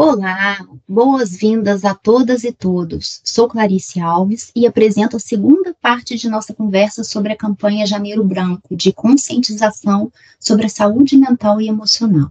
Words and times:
Olá, 0.00 0.64
boas-vindas 0.88 1.84
a 1.84 1.92
todas 1.92 2.44
e 2.44 2.52
todos. 2.52 3.20
Sou 3.24 3.48
Clarice 3.48 3.98
Alves 3.98 4.52
e 4.54 4.64
apresento 4.64 5.16
a 5.16 5.18
segunda 5.18 5.74
parte 5.82 6.16
de 6.16 6.28
nossa 6.28 6.54
conversa 6.54 7.02
sobre 7.02 7.32
a 7.32 7.36
campanha 7.36 7.84
Janeiro 7.84 8.22
Branco 8.22 8.76
de 8.76 8.92
conscientização 8.92 10.12
sobre 10.38 10.66
a 10.66 10.68
saúde 10.68 11.18
mental 11.18 11.60
e 11.60 11.66
emocional. 11.66 12.30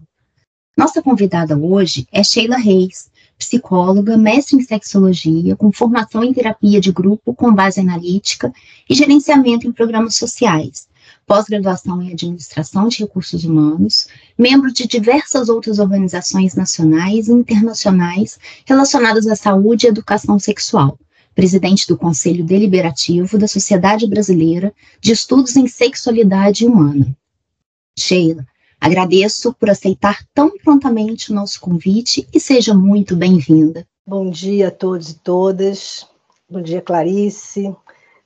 Nossa 0.77 1.01
convidada 1.01 1.57
hoje 1.57 2.07
é 2.09 2.23
Sheila 2.23 2.55
Reis, 2.55 3.11
psicóloga, 3.37 4.15
mestre 4.15 4.55
em 4.55 4.61
sexologia, 4.61 5.53
com 5.57 5.69
formação 5.69 6.23
em 6.23 6.33
terapia 6.33 6.79
de 6.79 6.93
grupo 6.93 7.33
com 7.33 7.53
base 7.53 7.81
analítica 7.81 8.49
e 8.89 8.95
gerenciamento 8.95 9.67
em 9.67 9.73
programas 9.73 10.15
sociais 10.15 10.87
pós-graduação 11.27 12.01
em 12.01 12.13
Administração 12.13 12.87
de 12.87 12.99
Recursos 12.99 13.43
Humanos, 13.43 14.07
membro 14.37 14.71
de 14.71 14.87
diversas 14.87 15.49
outras 15.49 15.77
organizações 15.77 16.55
nacionais 16.55 17.27
e 17.27 17.33
internacionais 17.33 18.39
relacionadas 18.65 19.27
à 19.27 19.35
saúde 19.35 19.85
e 19.85 19.89
educação 19.89 20.39
sexual, 20.39 20.97
presidente 21.35 21.85
do 21.85 21.97
Conselho 21.97 22.45
Deliberativo 22.45 23.37
da 23.37 23.47
Sociedade 23.47 24.07
Brasileira 24.07 24.73
de 25.01 25.11
Estudos 25.11 25.57
em 25.57 25.67
Sexualidade 25.67 26.65
Humana. 26.65 27.13
Sheila, 27.99 28.47
agradeço 28.79 29.53
por 29.53 29.69
aceitar 29.69 30.25
tão 30.33 30.57
prontamente 30.57 31.31
o 31.31 31.35
nosso 31.35 31.59
convite 31.59 32.25
e 32.33 32.39
seja 32.39 32.73
muito 32.73 33.17
bem-vinda. 33.17 33.85
Bom 34.07 34.29
dia 34.29 34.69
a 34.69 34.71
todos 34.71 35.09
e 35.09 35.15
todas. 35.15 36.07
Bom 36.49 36.61
dia, 36.61 36.81
Clarice. 36.81 37.75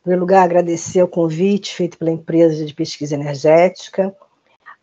Primeiro 0.01 0.21
lugar, 0.21 0.43
agradecer 0.43 1.03
o 1.03 1.07
convite 1.07 1.75
feito 1.75 1.97
pela 1.97 2.09
empresa 2.09 2.65
de 2.65 2.73
pesquisa 2.73 3.13
energética, 3.13 4.15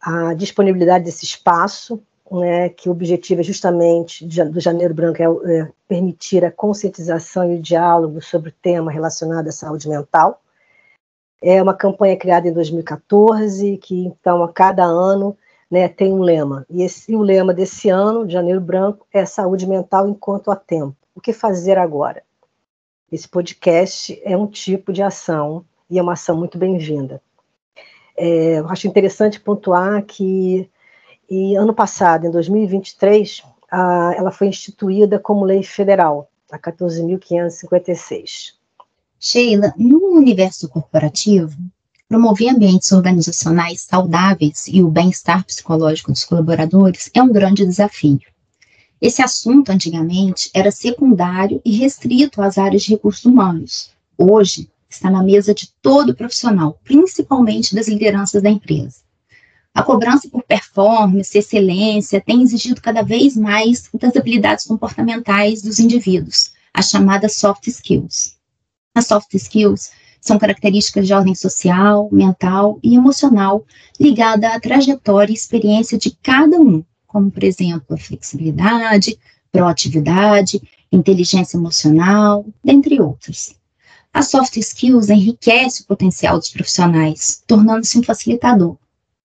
a 0.00 0.32
disponibilidade 0.32 1.04
desse 1.04 1.24
espaço, 1.24 2.00
né, 2.30 2.68
que 2.68 2.88
o 2.88 2.92
objetivo 2.92 3.40
é 3.40 3.44
justamente 3.44 4.24
do 4.26 4.60
Janeiro 4.60 4.94
Branco 4.94 5.20
é, 5.20 5.60
é 5.60 5.68
permitir 5.88 6.44
a 6.44 6.52
conscientização 6.52 7.50
e 7.50 7.56
o 7.56 7.62
diálogo 7.62 8.20
sobre 8.20 8.50
o 8.50 8.54
tema 8.62 8.92
relacionado 8.92 9.48
à 9.48 9.52
saúde 9.52 9.88
mental. 9.88 10.40
É 11.42 11.60
uma 11.60 11.74
campanha 11.74 12.16
criada 12.16 12.46
em 12.46 12.52
2014, 12.52 13.76
que 13.78 14.06
então 14.06 14.42
a 14.42 14.52
cada 14.52 14.84
ano 14.84 15.36
né, 15.70 15.88
tem 15.88 16.12
um 16.12 16.22
lema. 16.22 16.66
E, 16.68 16.82
esse, 16.82 17.12
e 17.12 17.16
o 17.16 17.22
lema 17.22 17.54
desse 17.54 17.88
ano, 17.88 18.26
de 18.26 18.32
Janeiro 18.32 18.60
Branco, 18.60 19.06
é 19.12 19.24
saúde 19.24 19.66
mental 19.66 20.08
enquanto 20.08 20.50
há 20.50 20.56
tempo. 20.56 20.96
O 21.14 21.20
que 21.20 21.32
fazer 21.32 21.78
agora? 21.78 22.22
Esse 23.10 23.26
podcast 23.26 24.20
é 24.22 24.36
um 24.36 24.46
tipo 24.46 24.92
de 24.92 25.02
ação 25.02 25.64
e 25.88 25.98
é 25.98 26.02
uma 26.02 26.12
ação 26.12 26.36
muito 26.36 26.58
bem-vinda. 26.58 27.22
É, 28.16 28.58
eu 28.58 28.68
acho 28.68 28.86
interessante 28.86 29.40
pontuar 29.40 30.04
que 30.04 30.68
ano 31.58 31.72
passado, 31.72 32.26
em 32.26 32.30
2023, 32.30 33.42
a, 33.70 34.14
ela 34.16 34.30
foi 34.30 34.48
instituída 34.48 35.18
como 35.18 35.44
lei 35.44 35.62
federal, 35.62 36.30
a 36.50 36.58
14.556. 36.58 38.54
Sheila, 39.18 39.72
no 39.76 40.16
universo 40.16 40.68
corporativo, 40.68 41.56
promover 42.08 42.50
ambientes 42.50 42.92
organizacionais 42.92 43.80
saudáveis 43.82 44.66
e 44.68 44.82
o 44.82 44.88
bem-estar 44.88 45.44
psicológico 45.44 46.12
dos 46.12 46.24
colaboradores 46.24 47.10
é 47.14 47.22
um 47.22 47.32
grande 47.32 47.64
desafio. 47.64 48.20
Esse 49.00 49.22
assunto, 49.22 49.70
antigamente, 49.70 50.50
era 50.52 50.70
secundário 50.70 51.60
e 51.64 51.76
restrito 51.76 52.42
às 52.42 52.58
áreas 52.58 52.82
de 52.82 52.90
recursos 52.90 53.24
humanos. 53.24 53.90
Hoje, 54.16 54.68
está 54.90 55.10
na 55.10 55.22
mesa 55.22 55.54
de 55.54 55.72
todo 55.80 56.14
profissional, 56.14 56.80
principalmente 56.82 57.74
das 57.74 57.86
lideranças 57.86 58.42
da 58.42 58.50
empresa. 58.50 58.96
A 59.72 59.82
cobrança 59.82 60.28
por 60.28 60.42
performance, 60.42 61.38
excelência, 61.38 62.20
tem 62.20 62.42
exigido 62.42 62.80
cada 62.80 63.02
vez 63.02 63.36
mais 63.36 63.88
das 63.94 64.16
habilidades 64.16 64.64
comportamentais 64.64 65.62
dos 65.62 65.78
indivíduos, 65.78 66.52
as 66.74 66.90
chamadas 66.90 67.36
soft 67.36 67.68
skills. 67.68 68.36
As 68.94 69.06
soft 69.06 69.32
skills 69.34 69.92
são 70.20 70.38
características 70.38 71.06
de 71.06 71.14
ordem 71.14 71.34
social, 71.34 72.08
mental 72.10 72.80
e 72.82 72.96
emocional 72.96 73.64
ligada 74.00 74.48
à 74.48 74.58
trajetória 74.58 75.32
e 75.32 75.36
experiência 75.36 75.96
de 75.96 76.10
cada 76.22 76.56
um, 76.56 76.82
como, 77.08 77.30
por 77.30 77.42
exemplo, 77.42 77.96
a 77.96 77.98
flexibilidade, 77.98 79.18
proatividade, 79.50 80.62
inteligência 80.92 81.56
emocional, 81.56 82.46
dentre 82.62 83.00
outros. 83.00 83.56
A 84.12 84.22
soft 84.22 84.56
skills 84.56 85.08
enriquece 85.08 85.82
o 85.82 85.86
potencial 85.86 86.38
dos 86.38 86.50
profissionais, 86.50 87.42
tornando-se 87.46 87.98
um 87.98 88.02
facilitador. 88.02 88.76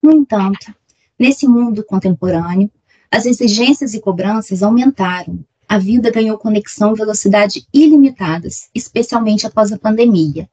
No 0.02 0.10
entanto, 0.12 0.74
nesse 1.18 1.46
mundo 1.46 1.84
contemporâneo, 1.84 2.70
as 3.10 3.26
exigências 3.26 3.94
e 3.94 4.00
cobranças 4.00 4.62
aumentaram. 4.62 5.44
A 5.68 5.78
vida 5.78 6.10
ganhou 6.10 6.38
conexão 6.38 6.92
e 6.92 6.98
velocidade 6.98 7.66
ilimitadas, 7.72 8.68
especialmente 8.74 9.46
após 9.46 9.72
a 9.72 9.78
pandemia. 9.78 10.48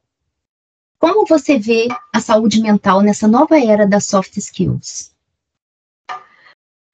Como 0.98 1.26
você 1.26 1.58
vê 1.58 1.88
a 2.12 2.20
saúde 2.20 2.60
mental 2.60 3.00
nessa 3.00 3.26
nova 3.26 3.58
era 3.58 3.86
das 3.86 4.06
soft 4.06 4.36
skills? 4.36 5.11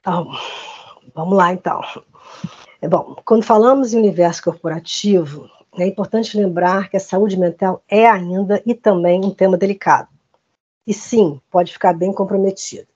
Então, 0.09 0.33
vamos 1.15 1.37
lá, 1.37 1.53
então. 1.53 1.83
É 2.81 2.89
bom, 2.89 3.15
quando 3.27 3.43
falamos 3.43 3.93
em 3.93 3.99
universo 3.99 4.43
corporativo, 4.43 5.51
é 5.77 5.87
importante 5.87 6.35
lembrar 6.35 6.89
que 6.89 6.97
a 6.97 7.01
saúde 7.01 7.37
mental 7.37 7.83
é 7.87 8.09
ainda 8.09 8.63
e 8.65 8.75
também 8.75 9.23
um 9.23 9.31
tema 9.31 9.59
delicado. 9.59 10.09
E 10.87 10.95
sim, 10.95 11.39
pode 11.51 11.75
ficar 11.75 11.93
bem 11.93 12.11
comprometido. 12.11 12.89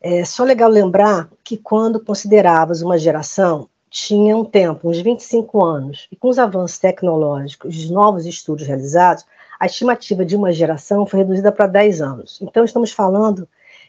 É 0.00 0.24
só 0.24 0.44
legal 0.44 0.70
lembrar 0.70 1.28
que 1.44 1.58
quando 1.58 2.02
consideravas 2.02 2.80
uma 2.80 2.96
geração, 2.96 3.68
tinha 3.90 4.34
um 4.34 4.46
tempo, 4.46 4.88
uns 4.88 5.00
25 5.00 5.62
anos, 5.62 6.08
e 6.10 6.16
com 6.16 6.28
os 6.28 6.38
avanços 6.38 6.78
tecnológicos 6.78 7.74
e 7.74 7.78
os 7.80 7.90
novos 7.90 8.24
estudos 8.24 8.66
realizados, 8.66 9.26
a 9.60 9.66
estimativa 9.66 10.24
de 10.24 10.36
uma 10.36 10.52
geração 10.52 11.04
foi 11.04 11.20
reduzida 11.20 11.52
para 11.52 11.66
10 11.66 12.00
anos. 12.00 12.38
Então, 12.40 12.64
estamos 12.64 12.92
falando 12.92 13.46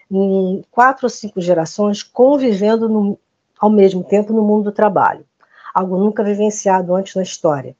em 0.09 0.63
quatro 0.71 1.05
ou 1.05 1.09
cinco 1.09 1.41
gerações 1.41 2.03
convivendo 2.03 2.87
no, 2.87 3.17
ao 3.59 3.69
mesmo 3.69 4.03
tempo 4.03 4.33
no 4.33 4.43
mundo 4.43 4.65
do 4.65 4.71
trabalho, 4.71 5.25
algo 5.73 5.97
nunca 5.97 6.23
vivenciado 6.23 6.93
antes 6.95 7.15
na 7.15 7.23
história. 7.23 7.75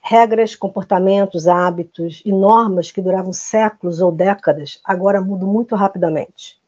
Regras, 0.00 0.54
comportamentos, 0.54 1.46
hábitos 1.46 2.22
e 2.24 2.32
normas 2.32 2.90
que 2.90 3.02
duravam 3.02 3.32
séculos 3.32 4.00
ou 4.00 4.10
décadas 4.10 4.80
agora 4.84 5.20
mudam 5.20 5.48
muito 5.48 5.74
rapidamente. 5.74 6.58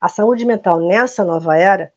A 0.00 0.08
saúde 0.08 0.44
mental 0.44 0.80
nessa 0.80 1.24
nova 1.24 1.56
era 1.56 1.92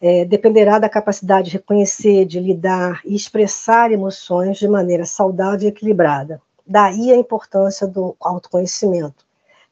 é, 0.00 0.24
dependerá 0.24 0.78
da 0.78 0.88
capacidade 0.88 1.50
de 1.50 1.56
reconhecer, 1.56 2.26
de 2.26 2.38
lidar 2.38 3.00
e 3.04 3.14
expressar 3.14 3.90
emoções 3.90 4.58
de 4.58 4.68
maneira 4.68 5.06
saudável 5.06 5.66
e 5.66 5.70
equilibrada. 5.70 6.42
Daí 6.66 7.10
a 7.10 7.16
importância 7.16 7.86
do 7.86 8.14
autoconhecimento, 8.20 9.23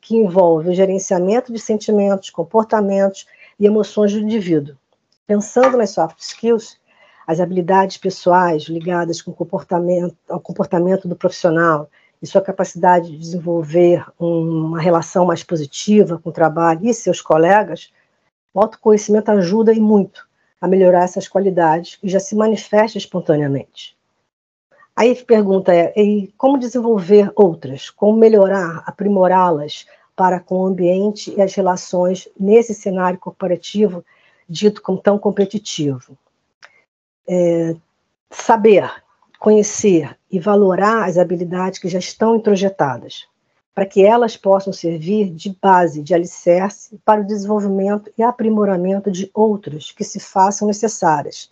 que 0.02 0.16
envolve 0.16 0.68
o 0.68 0.74
gerenciamento 0.74 1.52
de 1.52 1.60
sentimentos, 1.60 2.28
comportamentos 2.28 3.24
e 3.58 3.64
emoções 3.64 4.12
do 4.12 4.18
indivíduo. 4.18 4.76
Pensando 5.24 5.78
nas 5.78 5.90
soft 5.90 6.18
skills, 6.18 6.76
as 7.24 7.38
habilidades 7.38 7.96
pessoais 7.96 8.64
ligadas 8.64 9.22
com 9.22 9.32
comportamento, 9.32 10.16
ao 10.28 10.40
comportamento 10.40 11.06
do 11.06 11.14
profissional 11.14 11.88
e 12.20 12.26
sua 12.26 12.42
capacidade 12.42 13.12
de 13.12 13.16
desenvolver 13.16 14.04
uma 14.18 14.80
relação 14.80 15.24
mais 15.24 15.44
positiva 15.44 16.18
com 16.18 16.30
o 16.30 16.32
trabalho 16.32 16.84
e 16.84 16.92
seus 16.92 17.22
colegas, 17.22 17.92
o 18.52 18.60
autoconhecimento 18.60 19.30
ajuda 19.30 19.72
e 19.72 19.80
muito 19.80 20.26
a 20.60 20.66
melhorar 20.66 21.04
essas 21.04 21.28
qualidades 21.28 21.98
e 22.02 22.08
já 22.08 22.18
se 22.18 22.34
manifesta 22.34 22.98
espontaneamente. 22.98 23.96
Aí 24.94 25.12
a 25.12 25.24
pergunta 25.24 25.74
é: 25.74 25.92
como 26.36 26.58
desenvolver 26.58 27.30
outras? 27.34 27.90
Como 27.90 28.16
melhorar, 28.16 28.82
aprimorá-las 28.86 29.86
para 30.14 30.38
com 30.38 30.60
o 30.60 30.66
ambiente 30.66 31.34
e 31.34 31.40
as 31.40 31.54
relações 31.54 32.28
nesse 32.38 32.74
cenário 32.74 33.18
corporativo 33.18 34.04
dito 34.48 34.82
como 34.82 34.98
tão 34.98 35.18
competitivo? 35.18 36.16
É, 37.26 37.74
saber, 38.30 38.90
conhecer 39.38 40.16
e 40.30 40.38
valorar 40.38 41.08
as 41.08 41.16
habilidades 41.16 41.78
que 41.78 41.88
já 41.88 41.98
estão 41.98 42.36
introjetadas, 42.36 43.26
para 43.74 43.86
que 43.86 44.04
elas 44.04 44.36
possam 44.36 44.72
servir 44.72 45.30
de 45.30 45.56
base, 45.60 46.02
de 46.02 46.14
alicerce 46.14 46.98
para 47.04 47.22
o 47.22 47.26
desenvolvimento 47.26 48.12
e 48.18 48.22
aprimoramento 48.22 49.10
de 49.10 49.30
outras 49.32 49.90
que 49.90 50.04
se 50.04 50.20
façam 50.20 50.68
necessárias. 50.68 51.50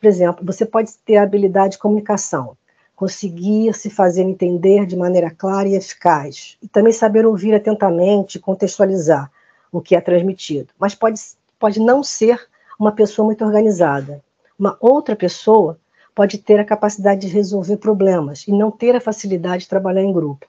Por 0.00 0.08
exemplo, 0.08 0.44
você 0.44 0.66
pode 0.66 0.92
ter 1.04 1.16
a 1.16 1.22
habilidade 1.22 1.72
de 1.72 1.78
comunicação, 1.78 2.56
conseguir 3.02 3.74
se 3.74 3.90
fazer 3.90 4.22
entender 4.22 4.86
de 4.86 4.94
maneira 4.94 5.28
clara 5.28 5.68
e 5.68 5.74
eficaz, 5.74 6.56
e 6.62 6.68
também 6.68 6.92
saber 6.92 7.26
ouvir 7.26 7.52
atentamente 7.52 8.38
contextualizar 8.38 9.28
o 9.72 9.80
que 9.80 9.96
é 9.96 10.00
transmitido. 10.00 10.72
Mas 10.78 10.94
pode, 10.94 11.20
pode 11.58 11.80
não 11.80 12.04
ser 12.04 12.48
uma 12.78 12.92
pessoa 12.92 13.26
muito 13.26 13.44
organizada. 13.44 14.22
Uma 14.56 14.76
outra 14.80 15.16
pessoa 15.16 15.80
pode 16.14 16.38
ter 16.38 16.60
a 16.60 16.64
capacidade 16.64 17.22
de 17.22 17.26
resolver 17.26 17.78
problemas 17.78 18.46
e 18.46 18.52
não 18.52 18.70
ter 18.70 18.94
a 18.94 19.00
facilidade 19.00 19.64
de 19.64 19.68
trabalhar 19.68 20.04
em 20.04 20.12
grupo. 20.12 20.46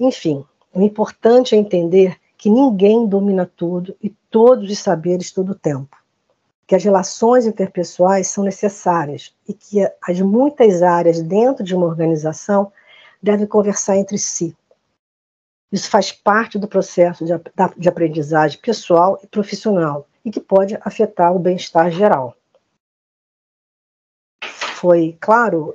Enfim, 0.00 0.44
o 0.74 0.82
importante 0.82 1.54
é 1.54 1.58
entender 1.58 2.16
que 2.36 2.50
ninguém 2.50 3.06
domina 3.06 3.48
tudo 3.56 3.94
e 4.02 4.10
todos 4.28 4.68
os 4.68 4.80
saberes 4.80 5.30
todo 5.30 5.50
o 5.52 5.54
tempo. 5.54 5.96
Que 6.68 6.74
as 6.74 6.84
relações 6.84 7.46
interpessoais 7.46 8.28
são 8.28 8.44
necessárias 8.44 9.34
e 9.48 9.54
que 9.54 9.78
as 10.06 10.20
muitas 10.20 10.82
áreas 10.82 11.22
dentro 11.22 11.64
de 11.64 11.74
uma 11.74 11.86
organização 11.86 12.70
devem 13.22 13.46
conversar 13.46 13.96
entre 13.96 14.18
si. 14.18 14.54
Isso 15.72 15.88
faz 15.88 16.12
parte 16.12 16.58
do 16.58 16.68
processo 16.68 17.24
de, 17.24 17.32
de 17.74 17.88
aprendizagem 17.88 18.60
pessoal 18.60 19.18
e 19.22 19.26
profissional 19.26 20.06
e 20.22 20.30
que 20.30 20.40
pode 20.40 20.76
afetar 20.82 21.34
o 21.34 21.38
bem-estar 21.38 21.90
geral. 21.90 22.36
Foi 24.42 25.16
claro? 25.18 25.74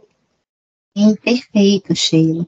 Sim, 0.95 1.15
perfeito, 1.15 1.95
Sheila. 1.95 2.45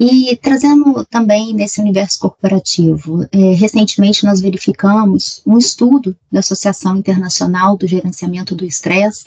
E 0.00 0.36
trazendo 0.36 1.04
também 1.06 1.52
nesse 1.52 1.80
universo 1.80 2.20
corporativo, 2.20 3.26
é, 3.32 3.52
recentemente 3.54 4.24
nós 4.24 4.40
verificamos 4.40 5.42
um 5.44 5.58
estudo 5.58 6.16
da 6.30 6.38
Associação 6.38 6.96
Internacional 6.96 7.76
do 7.76 7.86
Gerenciamento 7.86 8.54
do 8.54 8.64
Estresse, 8.64 9.24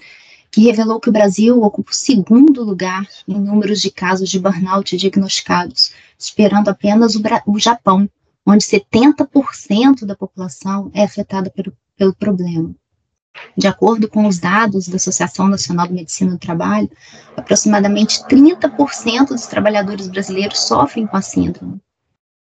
que 0.50 0.62
revelou 0.62 1.00
que 1.00 1.10
o 1.10 1.14
Brasil 1.14 1.62
ocupa 1.62 1.92
o 1.92 1.96
segundo 1.96 2.64
lugar 2.64 3.06
em 3.28 3.40
números 3.40 3.82
de 3.82 3.92
casos 3.92 4.30
de 4.30 4.40
burnout 4.40 4.96
diagnosticados, 4.96 5.92
superando 6.18 6.70
apenas 6.70 7.16
o, 7.16 7.22
o 7.48 7.60
Japão, 7.60 8.10
onde 8.46 8.64
70% 8.64 10.06
da 10.06 10.16
população 10.16 10.90
é 10.94 11.04
afetada 11.04 11.50
pelo, 11.50 11.74
pelo 11.98 12.16
problema. 12.16 12.74
De 13.58 13.68
acordo 13.68 14.08
com 14.08 14.28
os 14.28 14.40
dados 14.40 14.88
da 14.88 14.96
Associação 14.96 15.48
Nacional 15.48 15.88
de 15.88 15.94
Medicina 15.94 16.32
do 16.32 16.38
Trabalho, 16.38 16.90
aproximadamente 17.36 18.24
30% 18.24 19.28
dos 19.28 19.48
trabalhadores 19.48 20.08
brasileiros 20.08 20.60
sofrem 20.60 21.06
com 21.06 21.18
a 21.18 21.22
síndrome. 21.22 21.82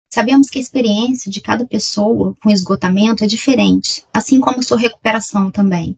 Sabemos 0.10 0.50
que 0.50 0.58
a 0.58 0.62
experiência 0.62 1.30
de 1.30 1.42
cada 1.42 1.66
pessoa 1.66 2.36
com 2.42 2.50
esgotamento 2.50 3.24
é 3.24 3.28
diferente, 3.28 4.06
assim 4.14 4.40
como 4.40 4.64
sua 4.64 4.78
recuperação 4.78 5.52
também. 5.52 5.98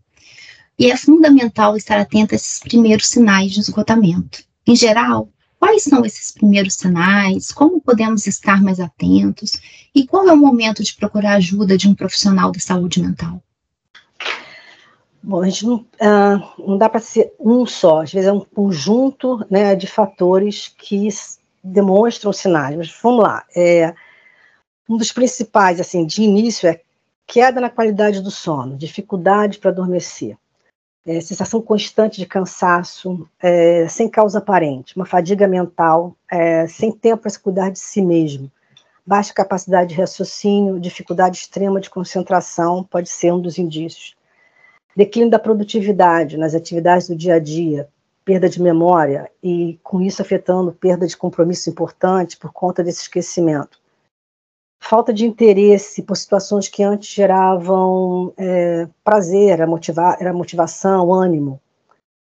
E 0.80 0.92
é 0.92 0.98
fundamental 0.98 1.76
estar 1.78 2.00
atento 2.00 2.34
a 2.34 2.36
esses 2.36 2.60
primeiros 2.60 3.08
sinais 3.08 3.52
de 3.52 3.60
esgotamento. 3.60 4.44
Em 4.66 4.76
geral, 4.76 5.30
quais 5.60 5.84
são 5.84 6.06
esses 6.06 6.32
primeiros 6.32 6.76
sinais? 6.76 7.52
Como 7.52 7.82
podemos 7.82 8.28
estar 8.28 8.62
mais 8.62 8.80
atentos? 8.80 9.54
E 9.94 10.06
qual 10.06 10.28
é 10.28 10.34
o 10.34 10.38
momento 10.38 10.84
de 10.84 10.96
procurar 10.96 11.36
ajuda 11.36 11.78
de 11.78 11.88
um 11.88 11.96
profissional 11.96 12.52
da 12.52 12.60
saúde 12.60 13.02
mental? 13.02 13.44
Bom, 15.28 15.42
a 15.42 15.50
gente 15.50 15.66
não, 15.66 15.86
ah, 16.00 16.54
não 16.58 16.78
dá 16.78 16.88
para 16.88 17.02
ser 17.02 17.34
um 17.38 17.66
só, 17.66 18.04
às 18.04 18.14
vezes 18.14 18.30
é 18.30 18.32
um 18.32 18.40
conjunto 18.40 19.46
né, 19.52 19.76
de 19.76 19.86
fatores 19.86 20.70
que 20.70 21.10
demonstram 21.62 22.32
sinais, 22.32 22.78
mas 22.78 22.98
vamos 23.04 23.24
lá. 23.24 23.44
É, 23.54 23.94
um 24.88 24.96
dos 24.96 25.12
principais, 25.12 25.82
assim, 25.82 26.06
de 26.06 26.22
início 26.22 26.70
é 26.70 26.80
queda 27.26 27.60
na 27.60 27.70
qualidade 27.70 28.22
do 28.22 28.32
sono, 28.32 28.78
dificuldade 28.78 29.58
para 29.60 29.70
adormecer, 29.70 30.38
é, 31.06 31.20
sensação 31.20 31.62
constante 31.62 32.20
de 32.20 32.26
cansaço, 32.26 33.28
é, 33.38 33.86
sem 33.90 34.08
causa 34.08 34.38
aparente, 34.38 34.96
uma 34.96 35.06
fadiga 35.06 35.46
mental, 35.46 36.16
é, 36.32 36.68
sem 36.68 36.90
tempo 36.90 37.24
para 37.24 37.32
se 37.32 37.40
cuidar 37.40 37.70
de 37.70 37.80
si 37.80 38.02
mesmo, 38.02 38.50
baixa 39.06 39.34
capacidade 39.34 39.90
de 39.90 40.00
raciocínio, 40.00 40.80
dificuldade 40.80 41.36
extrema 41.36 41.82
de 41.82 41.90
concentração, 41.90 42.82
pode 42.82 43.10
ser 43.10 43.34
um 43.34 43.42
dos 43.42 43.58
indícios 43.58 44.16
declínio 44.98 45.30
da 45.30 45.38
produtividade 45.38 46.38
nas 46.38 46.56
atividades 46.56 47.08
do 47.08 47.16
dia 47.16 47.36
a 47.36 47.40
dia, 47.40 47.88
perda 48.26 48.50
de 48.50 48.60
memória 48.60 49.32
e 49.44 49.80
com 49.84 50.02
isso 50.02 50.24
afetando 50.24 50.72
perda 50.72 51.06
de 51.06 51.16
compromisso 51.16 51.70
importante 51.70 52.36
por 52.36 52.52
conta 52.52 52.84
desse 52.84 53.04
esquecimento. 53.04 53.80
Falta 54.82 55.14
de 55.14 55.24
interesse 55.24 56.02
por 56.02 56.18
situações 56.18 56.68
que 56.68 56.82
antes 56.82 57.10
geravam 57.10 58.34
é, 58.38 58.88
prazer, 59.04 59.52
era, 59.52 59.68
motivar, 59.68 60.18
era 60.20 60.34
motivação, 60.34 61.14
ânimo. 61.14 61.62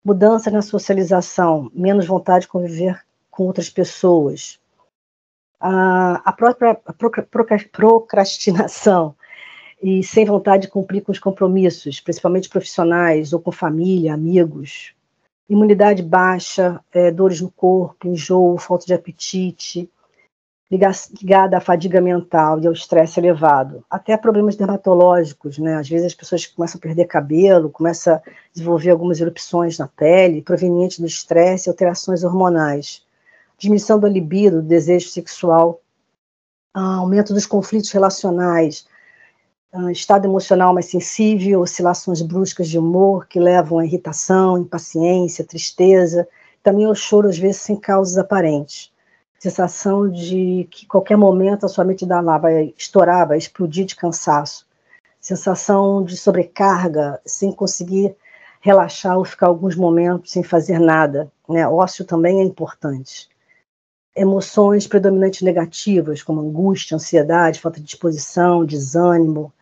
Mudança 0.05 0.50
na 0.50 0.61
socialização, 0.61 1.70
menos 1.75 2.06
vontade 2.06 2.43
de 2.43 2.49
conviver 2.49 3.02
com 3.31 3.44
outras 3.44 3.70
pessoas. 3.70 4.61
A, 5.58 6.20
a 6.29 6.32
própria 6.32 6.79
procrastinação, 7.72 9.14
e 9.87 10.03
sem 10.03 10.25
vontade 10.25 10.62
de 10.62 10.69
cumprir 10.69 11.00
com 11.00 11.12
os 11.12 11.21
compromissos, 11.21 12.00
principalmente 12.00 12.49
profissionais 12.49 13.33
ou 13.33 13.38
com 13.38 13.53
família, 13.53 14.15
amigos. 14.15 14.93
Imunidade 15.49 16.03
baixa, 16.03 16.81
é, 16.93 17.12
dores 17.12 17.41
no 17.41 17.53
corpo, 17.53 18.09
enjoo, 18.09 18.59
falta 18.59 18.85
de 18.85 18.93
apetite, 18.93 19.88
ligada 20.69 21.56
à 21.56 21.61
fadiga 21.61 22.00
mental 22.00 22.59
e 22.59 22.67
ao 22.67 22.73
estresse 22.73 23.21
elevado. 23.21 23.85
Até 23.88 24.17
problemas 24.17 24.56
dermatológicos, 24.56 25.56
né? 25.56 25.77
Às 25.77 25.89
vezes 25.89 26.06
as 26.06 26.15
pessoas 26.15 26.44
começam 26.47 26.79
a 26.79 26.82
perder 26.82 27.05
cabelo, 27.05 27.71
começam 27.71 28.15
a 28.15 28.23
desenvolver 28.53 28.91
algumas 28.91 29.21
erupções 29.21 29.79
na 29.79 29.87
pele, 29.87 30.43
provenientes 30.43 30.99
do 30.99 31.06
estresse 31.06 31.69
e 31.69 31.71
alterações 31.71 32.25
hormonais. 32.25 33.06
Diminuição 33.56 34.00
do 34.00 34.09
libido, 34.09 34.61
do 34.61 34.67
desejo 34.67 35.11
sexual, 35.11 35.81
aumento 36.75 37.32
dos 37.32 37.47
conflitos 37.47 37.93
relacionais, 37.93 38.85
uh, 39.73 39.91
estado 39.91 40.27
emocional 40.27 40.73
mais 40.75 40.87
sensível, 40.87 41.61
oscilações 41.61 42.23
bruscas 42.23 42.69
de 42.69 42.79
humor 42.79 43.27
que 43.27 43.39
levam 43.39 43.79
à 43.79 43.85
irritação, 43.85 44.59
impaciência, 44.59 45.45
tristeza, 45.45 46.29
também 46.63 46.85
ao 46.87 46.95
choro, 46.95 47.29
às 47.29 47.39
vezes, 47.39 47.63
sem 47.63 47.77
causas 47.77 48.19
aparentes. 48.19 48.93
Sensação 49.39 50.11
de 50.11 50.67
que 50.71 50.87
qualquer 50.87 51.17
momento 51.17 51.67
a 51.67 51.69
sua 51.69 51.85
mente 51.85 52.05
lá 52.05 52.39
vai 52.39 52.75
estourar, 52.77 53.29
vai 53.29 53.39
explodir 53.39 53.85
de 53.85 53.95
cansaço. 53.95 54.67
Sensação 55.21 56.03
de 56.03 56.17
sobrecarga, 56.17 57.21
sem 57.25 57.53
conseguir 57.53 58.17
relaxar 58.61 59.19
ou 59.19 59.25
ficar 59.25 59.47
alguns 59.47 59.77
momentos 59.77 60.33
sem 60.33 60.43
fazer 60.43 60.79
nada. 60.81 61.31
Né? 61.49 61.67
Ócio 61.69 62.05
também 62.05 62.41
é 62.41 62.43
importante 62.43 63.29
emoções 64.17 64.87
predominantes 64.87 65.43
negativas, 65.43 66.23
como 66.23 66.41
angústia, 66.41 66.95
ansiedade, 66.95 67.61
falta 67.61 67.79
de 67.79 67.85
disposição, 67.85 68.65
desânimo, 68.65 69.53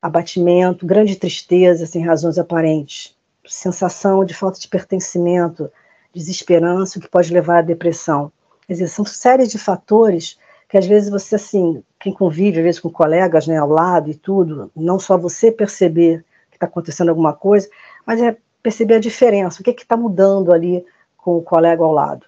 abatimento, 0.00 0.86
grande 0.86 1.16
tristeza 1.16 1.86
sem 1.86 2.04
razões 2.04 2.38
aparentes, 2.38 3.14
sensação 3.46 4.24
de 4.24 4.34
falta 4.34 4.58
de 4.58 4.68
pertencimento, 4.68 5.70
desesperança, 6.14 6.98
o 6.98 7.02
que 7.02 7.08
pode 7.08 7.32
levar 7.32 7.58
à 7.58 7.62
depressão. 7.62 8.32
Quer 8.66 8.74
dizer, 8.74 8.88
são 8.88 9.04
séries 9.04 9.50
de 9.50 9.58
fatores 9.58 10.38
que 10.68 10.78
às 10.78 10.86
vezes 10.86 11.10
você, 11.10 11.34
assim, 11.34 11.82
quem 11.98 12.12
convive, 12.12 12.58
às 12.58 12.64
vezes 12.64 12.80
com 12.80 12.90
colegas 12.90 13.46
né, 13.46 13.56
ao 13.56 13.68
lado 13.68 14.08
e 14.08 14.14
tudo, 14.14 14.70
não 14.74 14.98
só 14.98 15.18
você 15.18 15.50
perceber 15.50 16.24
que 16.50 16.56
está 16.56 16.66
acontecendo 16.66 17.08
alguma 17.08 17.32
coisa, 17.32 17.68
mas 18.06 18.22
é 18.22 18.36
perceber 18.62 18.94
a 18.94 19.00
diferença, 19.00 19.60
o 19.60 19.64
que 19.64 19.70
está 19.70 19.96
mudando 19.96 20.52
ali 20.52 20.84
com 21.16 21.36
o 21.36 21.42
colega 21.42 21.82
ao 21.82 21.92
lado. 21.92 22.26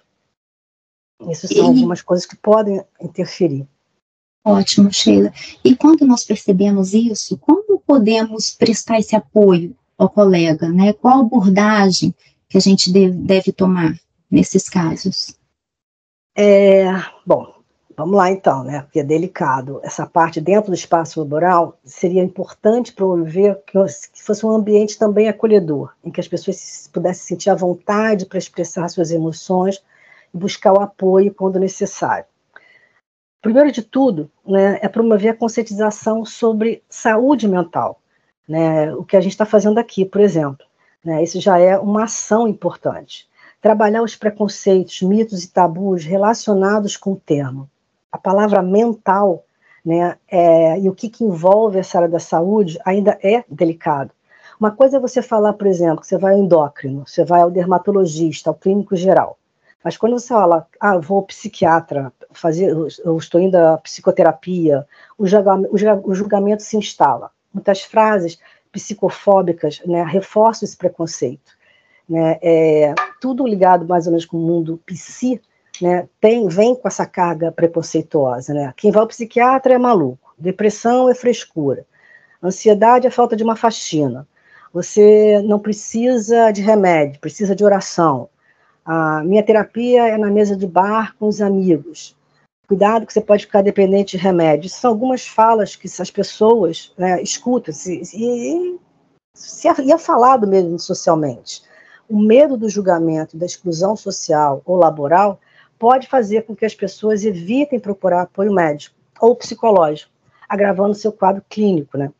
Isso 1.29 1.47
são 1.47 1.67
algumas 1.67 2.01
coisas 2.01 2.25
que 2.25 2.35
podem 2.35 2.83
interferir. 2.99 3.65
Ótimo, 4.45 4.91
Sheila. 4.91 5.31
E 5.63 5.75
quando 5.75 6.05
nós 6.05 6.25
percebemos 6.25 6.93
isso, 6.93 7.37
como 7.37 7.79
podemos 7.79 8.53
prestar 8.53 8.99
esse 8.99 9.15
apoio 9.15 9.75
ao 9.97 10.09
colega, 10.09 10.67
né? 10.69 10.91
Qual 10.93 11.21
abordagem 11.21 12.13
que 12.49 12.57
a 12.57 12.61
gente 12.61 12.91
deve, 12.91 13.51
tomar 13.51 13.97
nesses 14.29 14.67
casos? 14.67 15.37
É, 16.35 16.85
bom, 17.25 17.53
vamos 17.95 18.15
lá 18.15 18.31
então, 18.31 18.63
né? 18.63 18.81
Porque 18.81 18.99
é 18.99 19.03
delicado. 19.03 19.79
Essa 19.81 20.05
parte 20.05 20.41
dentro 20.41 20.71
do 20.71 20.75
espaço 20.75 21.19
laboral 21.21 21.79
seria 21.85 22.23
importante 22.23 22.91
promover 22.91 23.61
que 23.65 24.21
fosse 24.21 24.45
um 24.45 24.51
ambiente 24.51 24.97
também 24.97 25.29
acolhedor, 25.29 25.93
em 26.03 26.11
que 26.11 26.19
as 26.19 26.27
pessoas 26.27 26.89
pudessem 26.91 27.27
sentir 27.27 27.49
a 27.49 27.55
vontade 27.55 28.25
para 28.25 28.37
expressar 28.37 28.89
suas 28.89 29.09
emoções 29.09 29.81
e 30.33 30.37
buscar 30.37 30.73
o 30.73 30.81
apoio 30.81 31.33
quando 31.33 31.59
necessário. 31.59 32.25
Primeiro 33.43 33.73
de 33.73 33.81
tudo, 33.81 34.31
né, 34.47 34.79
é 34.81 34.87
promover 34.87 35.31
a 35.31 35.35
conscientização 35.35 36.23
sobre 36.23 36.81
saúde 36.89 37.45
mental, 37.45 37.99
né, 38.47 38.95
o 38.95 39.03
que 39.03 39.17
a 39.17 39.21
gente 39.21 39.33
está 39.33 39.45
fazendo 39.45 39.77
aqui, 39.79 40.05
por 40.05 40.21
exemplo. 40.21 40.65
Né, 41.03 41.21
isso 41.21 41.41
já 41.41 41.59
é 41.59 41.77
uma 41.77 42.05
ação 42.05 42.47
importante. 42.47 43.27
Trabalhar 43.61 44.01
os 44.01 44.15
preconceitos, 44.15 45.01
mitos 45.01 45.43
e 45.43 45.51
tabus 45.51 46.05
relacionados 46.05 46.95
com 46.95 47.11
o 47.11 47.19
termo. 47.19 47.69
A 48.09 48.17
palavra 48.17 48.61
mental 48.61 49.43
né, 49.83 50.15
é, 50.31 50.79
e 50.79 50.87
o 50.87 50.95
que, 50.95 51.09
que 51.09 51.25
envolve 51.25 51.77
essa 51.77 51.97
área 51.97 52.09
da 52.09 52.19
saúde 52.19 52.79
ainda 52.85 53.19
é 53.21 53.43
delicado. 53.49 54.11
Uma 54.57 54.71
coisa 54.71 54.95
é 54.95 55.01
você 55.01 55.21
falar, 55.21 55.51
por 55.51 55.67
exemplo, 55.67 55.99
que 55.99 56.07
você 56.07 56.17
vai 56.17 56.31
ao 56.31 56.39
endócrino, 56.39 57.05
você 57.05 57.25
vai 57.25 57.41
ao 57.41 57.51
dermatologista, 57.51 58.49
ao 58.49 58.55
clínico 58.55 58.95
geral. 58.95 59.37
Mas 59.83 59.97
quando 59.97 60.17
você 60.17 60.29
fala, 60.29 60.65
ah, 60.79 60.97
vou 60.97 61.17
ao 61.17 61.23
psiquiatra, 61.23 62.11
fazer, 62.31 62.69
eu 62.69 63.17
estou 63.17 63.41
indo 63.41 63.55
à 63.55 63.77
psicoterapia, 63.77 64.87
o 65.17 65.27
julgamento, 65.27 65.75
o 66.05 66.15
julgamento 66.15 66.63
se 66.63 66.77
instala. 66.77 67.31
Muitas 67.53 67.81
frases 67.81 68.39
psicofóbicas 68.71 69.81
né, 69.85 70.03
reforçam 70.03 70.65
esse 70.65 70.77
preconceito. 70.77 71.51
Né, 72.09 72.37
é, 72.41 72.93
tudo 73.21 73.47
ligado 73.47 73.87
mais 73.87 74.05
ou 74.07 74.11
menos 74.11 74.25
com 74.25 74.37
o 74.37 74.41
mundo 74.41 74.81
psi, 74.85 75.41
né, 75.81 76.07
tem, 76.19 76.47
vem 76.47 76.75
com 76.75 76.87
essa 76.87 77.05
carga 77.05 77.51
preconceituosa. 77.51 78.53
Né? 78.53 78.73
Quem 78.77 78.91
vai 78.91 79.01
ao 79.01 79.07
psiquiatra 79.07 79.73
é 79.73 79.77
maluco, 79.77 80.33
depressão 80.37 81.09
é 81.09 81.15
frescura, 81.15 81.85
ansiedade 82.41 83.07
é 83.07 83.11
falta 83.11 83.35
de 83.35 83.43
uma 83.43 83.55
faxina, 83.55 84.27
Você 84.73 85.41
não 85.43 85.59
precisa 85.59 86.51
de 86.51 86.61
remédio, 86.61 87.19
precisa 87.19 87.55
de 87.55 87.63
oração. 87.63 88.29
A 88.85 89.23
minha 89.23 89.43
terapia 89.43 90.07
é 90.07 90.17
na 90.17 90.29
mesa 90.29 90.55
de 90.55 90.67
bar 90.67 91.15
com 91.17 91.27
os 91.27 91.41
amigos. 91.41 92.15
Cuidado 92.67 93.05
que 93.05 93.13
você 93.13 93.21
pode 93.21 93.45
ficar 93.45 93.61
dependente 93.61 94.17
de 94.17 94.23
remédio. 94.23 94.69
São 94.69 94.91
algumas 94.91 95.25
falas 95.25 95.75
que 95.75 95.87
as 95.99 96.11
pessoas 96.11 96.93
né, 96.97 97.21
escutam 97.21 97.73
e, 97.87 98.01
e, 98.13 98.79
se 99.35 99.67
é, 99.67 99.73
e 99.81 99.91
é 99.91 99.97
falado 99.97 100.47
mesmo 100.47 100.79
socialmente. 100.79 101.63
O 102.09 102.19
medo 102.19 102.57
do 102.57 102.69
julgamento, 102.69 103.37
da 103.37 103.45
exclusão 103.45 103.95
social 103.95 104.61
ou 104.65 104.75
laboral 104.75 105.39
pode 105.79 106.07
fazer 106.07 106.43
com 106.43 106.55
que 106.55 106.65
as 106.65 106.75
pessoas 106.75 107.23
evitem 107.23 107.79
procurar 107.79 108.23
apoio 108.23 108.53
médico 108.53 108.95
ou 109.19 109.35
psicológico, 109.35 110.11
agravando 110.47 110.93
seu 110.93 111.11
quadro 111.11 111.43
clínico, 111.49 111.97
né? 111.97 112.11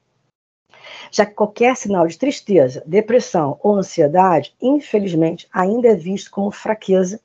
Já 1.11 1.25
que 1.25 1.33
qualquer 1.33 1.75
sinal 1.75 2.07
de 2.07 2.17
tristeza, 2.17 2.83
depressão 2.85 3.59
ou 3.61 3.75
ansiedade, 3.75 4.55
infelizmente, 4.61 5.47
ainda 5.53 5.87
é 5.87 5.95
visto 5.95 6.31
como 6.31 6.51
fraqueza, 6.51 7.19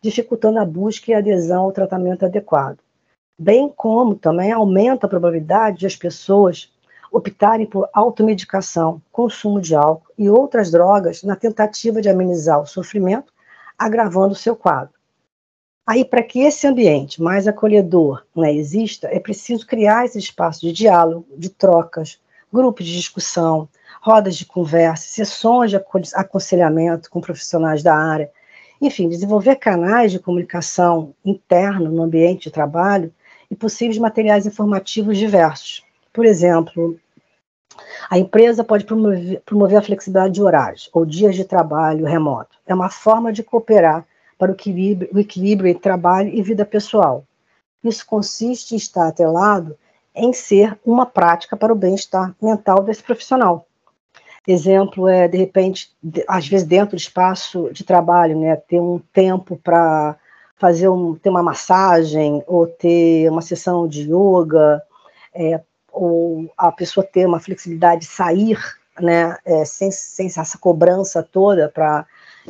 dificultando 0.00 0.58
a 0.58 0.64
busca 0.64 1.10
e 1.10 1.14
adesão 1.14 1.64
ao 1.64 1.72
tratamento 1.72 2.24
adequado. 2.24 2.78
Bem 3.38 3.68
como 3.68 4.14
também 4.14 4.52
aumenta 4.52 5.06
a 5.06 5.08
probabilidade 5.08 5.80
de 5.80 5.86
as 5.86 5.96
pessoas 5.96 6.72
optarem 7.10 7.66
por 7.66 7.88
automedicação, 7.92 9.00
consumo 9.12 9.60
de 9.60 9.74
álcool 9.74 10.12
e 10.16 10.30
outras 10.30 10.70
drogas 10.70 11.22
na 11.22 11.36
tentativa 11.36 12.00
de 12.00 12.08
amenizar 12.08 12.60
o 12.60 12.66
sofrimento, 12.66 13.32
agravando 13.78 14.32
o 14.32 14.36
seu 14.36 14.56
quadro. 14.56 14.94
Aí, 15.86 16.04
para 16.04 16.22
que 16.22 16.40
esse 16.40 16.66
ambiente 16.66 17.20
mais 17.20 17.48
acolhedor 17.48 18.24
né, 18.34 18.54
exista, 18.54 19.08
é 19.08 19.18
preciso 19.18 19.66
criar 19.66 20.04
esse 20.04 20.18
espaço 20.18 20.60
de 20.60 20.72
diálogo, 20.72 21.26
de 21.36 21.50
trocas, 21.50 22.20
grupos 22.52 22.86
de 22.86 22.94
discussão, 22.94 23.68
rodas 24.00 24.36
de 24.36 24.44
conversa, 24.44 25.06
sessões 25.06 25.70
de 25.70 25.76
aconselhamento 26.14 27.08
com 27.10 27.20
profissionais 27.20 27.82
da 27.82 27.96
área, 27.96 28.30
enfim, 28.80 29.08
desenvolver 29.08 29.56
canais 29.56 30.10
de 30.10 30.18
comunicação 30.18 31.14
interno 31.24 31.90
no 31.90 32.02
ambiente 32.02 32.44
de 32.44 32.50
trabalho 32.50 33.14
e 33.50 33.54
possíveis 33.54 33.98
materiais 33.98 34.44
informativos 34.44 35.16
diversos. 35.16 35.84
Por 36.12 36.26
exemplo, 36.26 36.98
a 38.10 38.18
empresa 38.18 38.64
pode 38.64 38.84
promover, 38.84 39.78
a 39.78 39.82
flexibilidade 39.82 40.34
de 40.34 40.42
horários 40.42 40.90
ou 40.92 41.06
dias 41.06 41.34
de 41.34 41.44
trabalho 41.44 42.04
remoto. 42.04 42.58
É 42.66 42.74
uma 42.74 42.90
forma 42.90 43.32
de 43.32 43.42
cooperar 43.42 44.04
para 44.36 44.50
o 44.50 44.54
equilíbrio, 44.54 45.08
o 45.14 45.18
equilíbrio 45.18 45.68
entre 45.68 45.82
trabalho 45.82 46.28
e 46.28 46.42
vida 46.42 46.64
pessoal. 46.64 47.24
Isso 47.84 48.04
consiste 48.04 48.74
em 48.74 48.76
estar 48.76 49.06
atrelado 49.06 49.76
em 50.14 50.32
ser 50.32 50.78
uma 50.84 51.06
prática 51.06 51.56
para 51.56 51.72
o 51.72 51.76
bem-estar 51.76 52.34
mental 52.40 52.82
desse 52.82 53.02
profissional. 53.02 53.66
Exemplo 54.46 55.08
é, 55.08 55.28
de 55.28 55.38
repente, 55.38 55.90
às 56.28 56.48
vezes 56.48 56.66
dentro 56.66 56.96
do 56.96 57.00
espaço 57.00 57.70
de 57.72 57.84
trabalho, 57.84 58.38
né, 58.38 58.56
ter 58.56 58.80
um 58.80 59.00
tempo 59.12 59.56
para 59.56 60.16
fazer 60.56 60.88
um, 60.88 61.14
ter 61.14 61.30
uma 61.30 61.42
massagem 61.42 62.42
ou 62.46 62.66
ter 62.66 63.30
uma 63.30 63.40
sessão 63.40 63.86
de 63.86 64.02
yoga, 64.02 64.82
é, 65.34 65.60
ou 65.92 66.50
a 66.56 66.72
pessoa 66.72 67.06
ter 67.06 67.26
uma 67.26 67.40
flexibilidade 67.40 68.02
de 68.02 68.06
sair, 68.08 68.58
né, 69.00 69.36
é, 69.44 69.64
sem, 69.64 69.90
sem 69.90 70.26
essa 70.26 70.58
cobrança 70.58 71.22
toda 71.22 71.68
para 71.68 72.04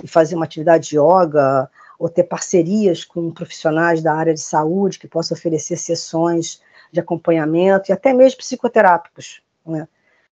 fazer 0.07 0.35
uma 0.35 0.45
atividade 0.45 0.89
de 0.89 0.99
yoga, 0.99 1.69
ou 1.99 2.09
ter 2.09 2.25
parcerias 2.25 3.05
com 3.05 3.31
profissionais 3.31 4.03
da 4.03 4.15
área 4.15 4.35
de 4.35 4.41
saúde 4.41 4.99
que 4.99 5.07
possam 5.07 5.37
oferecer 5.37 5.77
sessões 5.77 6.61
de 6.93 7.01
acompanhamento 7.01 7.91
e 7.91 7.93
até 7.93 8.13
mesmo 8.13 8.39
psicoterápicos. 8.39 9.41
Né? 9.67 9.89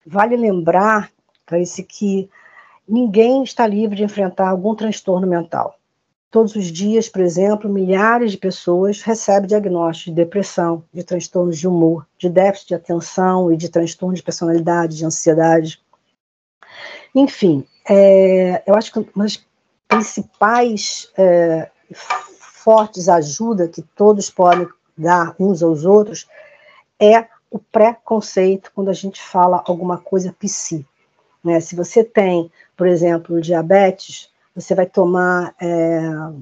Vale 0.04 0.36
lembrar, 0.36 1.10
Clarice, 1.46 1.84
que 1.84 2.28
ninguém 2.86 3.42
está 3.44 3.66
livre 3.66 3.96
de 3.96 4.04
enfrentar 4.04 4.48
algum 4.48 4.74
transtorno 4.74 5.26
mental. 5.26 5.78
Todos 6.30 6.54
os 6.56 6.66
dias, 6.66 7.08
por 7.08 7.22
exemplo, 7.22 7.70
milhares 7.70 8.32
de 8.32 8.36
pessoas 8.36 9.00
recebem 9.00 9.48
diagnósticos 9.48 10.14
de 10.14 10.22
depressão, 10.22 10.84
de 10.92 11.02
transtornos 11.02 11.58
de 11.58 11.66
humor, 11.66 12.06
de 12.18 12.28
déficit 12.28 12.68
de 12.68 12.74
atenção 12.74 13.50
e 13.50 13.56
de 13.56 13.70
transtorno 13.70 14.14
de 14.14 14.22
personalidade, 14.22 14.98
de 14.98 15.06
ansiedade. 15.06 15.80
Enfim, 17.14 17.66
é, 17.88 18.62
eu 18.66 18.74
acho 18.74 18.92
que 18.92 18.98
uma 18.98 19.24
das 19.24 19.42
principais 19.86 21.10
é, 21.16 21.70
fortes 21.94 23.08
ajuda 23.08 23.68
que 23.68 23.80
todos 23.80 24.28
podem 24.28 24.68
dar 24.96 25.34
uns 25.38 25.62
aos 25.62 25.86
outros 25.86 26.26
é 27.00 27.26
o 27.50 27.58
preconceito 27.58 28.70
quando 28.74 28.88
a 28.88 28.94
gente 28.94 29.20
fala 29.20 29.62
alguma 29.66 29.98
coisa 29.98 30.34
psi. 30.38 30.86
Né? 31.42 31.60
Se 31.60 31.74
você 31.74 32.04
tem, 32.04 32.50
por 32.76 32.86
exemplo, 32.86 33.40
diabetes, 33.40 34.30
você 34.54 34.74
vai 34.74 34.86
tomar 34.86 35.54
é, 35.60 36.00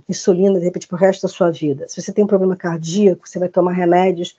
insulina, 0.09 0.59
de 0.59 0.65
repente, 0.65 0.89
para 0.89 0.97
o 0.97 0.99
resto 0.99 1.23
da 1.23 1.29
sua 1.29 1.51
vida. 1.51 1.87
Se 1.89 2.01
você 2.01 2.13
tem 2.13 2.25
um 2.25 2.29
problema 2.29 2.57
cardíaco, 2.57 3.29
você 3.29 3.39
vai 3.39 3.49
tomar 3.49 3.73
remédios 3.73 4.37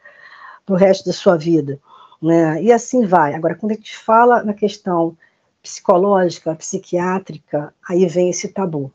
para 0.65 0.73
o 0.73 0.77
resto 0.77 1.05
da 1.05 1.13
sua 1.13 1.37
vida. 1.37 1.79
Né? 2.21 2.61
E 2.63 2.71
assim 2.71 3.05
vai. 3.05 3.33
Agora, 3.33 3.55
quando 3.55 3.71
a 3.71 3.75
gente 3.75 3.95
fala 3.95 4.43
na 4.43 4.53
questão 4.53 5.15
psicológica, 5.61 6.55
psiquiátrica, 6.55 7.73
aí 7.87 8.05
vem 8.07 8.29
esse 8.29 8.47
tabu. 8.47 8.91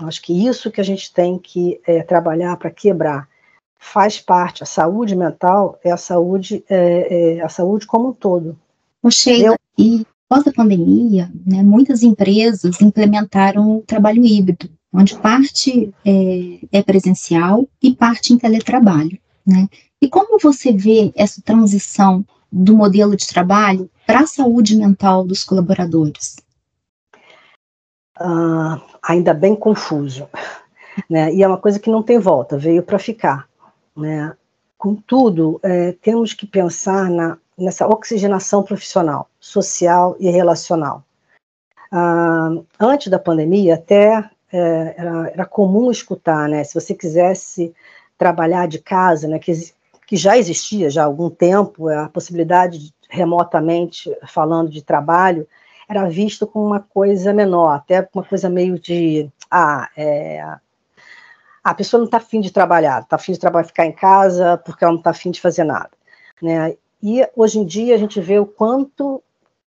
Acho 0.00 0.20
que 0.22 0.46
isso 0.46 0.70
que 0.70 0.80
a 0.80 0.84
gente 0.84 1.12
tem 1.12 1.38
que 1.38 1.80
é, 1.86 2.02
trabalhar 2.02 2.56
para 2.56 2.70
quebrar 2.70 3.28
faz 3.78 4.20
parte. 4.20 4.62
A 4.62 4.66
saúde 4.66 5.14
mental 5.14 5.78
é 5.84 5.90
a 5.90 5.96
saúde, 5.96 6.64
é, 6.68 7.36
é 7.36 7.42
a 7.42 7.48
saúde 7.48 7.86
como 7.86 8.08
um 8.08 8.12
todo. 8.12 8.58
O 9.02 9.10
Sheila, 9.10 9.58
e 9.78 10.06
após 10.28 10.46
a 10.46 10.52
pandemia, 10.52 11.30
né, 11.46 11.62
muitas 11.62 12.02
empresas 12.02 12.80
implementaram 12.80 13.76
o 13.76 13.82
trabalho 13.82 14.24
híbrido, 14.24 14.70
onde 14.92 15.16
parte 15.16 15.92
é, 16.04 16.58
é 16.72 16.82
presencial 16.82 17.68
e 17.82 17.94
parte 17.94 18.32
em 18.32 18.38
teletrabalho. 18.38 19.18
Né? 19.46 19.68
E 20.00 20.08
como 20.08 20.38
você 20.38 20.72
vê 20.72 21.12
essa 21.14 21.42
transição 21.42 22.24
do 22.50 22.76
modelo 22.76 23.16
de 23.16 23.26
trabalho 23.26 23.90
para 24.06 24.20
a 24.20 24.26
saúde 24.26 24.76
mental 24.76 25.24
dos 25.24 25.44
colaboradores? 25.44 26.36
uh, 28.20 28.80
ainda 29.02 29.34
bem 29.34 29.54
confuso. 29.54 30.28
Né? 31.10 31.34
E 31.34 31.42
é 31.42 31.48
uma 31.48 31.58
coisa 31.58 31.80
que 31.80 31.90
não 31.90 32.04
tem 32.04 32.20
volta, 32.20 32.56
veio 32.56 32.80
para 32.80 33.00
ficar. 33.00 33.48
Né? 33.96 34.36
Contudo, 34.76 35.60
é, 35.62 35.92
temos 35.92 36.34
que 36.34 36.46
pensar 36.46 37.08
na, 37.10 37.38
nessa 37.56 37.86
oxigenação 37.86 38.62
profissional, 38.62 39.28
social 39.38 40.16
e 40.18 40.30
relacional. 40.30 41.04
Uh, 41.92 42.66
antes 42.78 43.08
da 43.08 43.18
pandemia, 43.18 43.74
até 43.74 44.28
é, 44.52 44.94
era, 44.96 45.28
era, 45.30 45.46
comum 45.46 45.90
escutar, 45.90 46.48
né? 46.48 46.64
Se 46.64 46.74
você 46.74 46.94
quisesse 46.94 47.74
trabalhar 48.18 48.66
de 48.66 48.80
casa, 48.80 49.28
né? 49.28 49.38
Que, 49.38 49.52
que 50.06 50.16
já 50.16 50.36
existia 50.36 50.90
já 50.90 51.02
há 51.02 51.06
algum 51.06 51.30
tempo 51.30 51.88
a 51.88 52.08
possibilidade 52.08 52.78
de, 52.78 52.94
remotamente 53.08 54.14
falando 54.26 54.70
de 54.70 54.82
trabalho, 54.82 55.46
era 55.88 56.08
visto 56.08 56.46
como 56.46 56.66
uma 56.66 56.80
coisa 56.80 57.32
menor, 57.32 57.76
até 57.76 58.08
uma 58.12 58.24
coisa 58.24 58.48
meio 58.48 58.78
de 58.78 59.30
ah, 59.50 59.88
é, 59.96 60.44
a 61.64 61.74
pessoa 61.74 61.98
não 61.98 62.04
está 62.04 62.18
afim 62.18 62.40
de 62.40 62.52
trabalhar, 62.52 63.02
está 63.02 63.16
afim 63.16 63.32
de 63.32 63.40
trabalhar, 63.40 63.66
ficar 63.66 63.86
em 63.86 63.92
casa 63.92 64.58
porque 64.58 64.84
ela 64.84 64.92
não 64.92 64.98
está 64.98 65.10
afim 65.10 65.30
de 65.30 65.40
fazer 65.40 65.64
nada. 65.64 65.90
Né? 66.40 66.76
E 67.02 67.26
hoje 67.34 67.58
em 67.58 67.64
dia 67.64 67.94
a 67.94 67.98
gente 67.98 68.20
vê 68.20 68.38
o 68.38 68.46
quanto 68.46 69.22